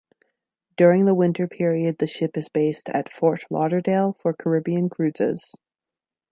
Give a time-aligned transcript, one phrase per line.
[0.77, 5.53] During the winter period the ship is based at "Fort Lauderdale" for Caribbean cruises.